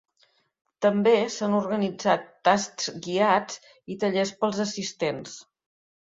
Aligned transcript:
També 0.83 1.11
s’han 1.33 1.57
organitzat 1.57 2.23
tasts 2.49 2.89
guiats 3.07 3.59
i 3.97 3.99
tallers 4.05 4.31
per 4.39 4.49
als 4.49 4.63
assistents. 4.65 5.37